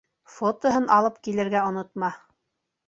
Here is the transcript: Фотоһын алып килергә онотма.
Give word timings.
Фотоһын 0.35 0.89
алып 0.97 1.21
килергә 1.29 1.63
онотма. 1.69 2.13